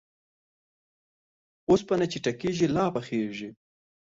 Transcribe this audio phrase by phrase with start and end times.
[1.69, 3.49] اوسپنه چې ټکېږي، لا پخېږي.